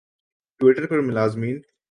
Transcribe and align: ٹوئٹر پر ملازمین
ٹوئٹر 0.61 0.87
پر 0.87 0.99
ملازمین 1.01 1.59